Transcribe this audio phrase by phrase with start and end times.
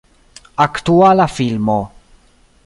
[0.65, 1.79] Aktuala filmo.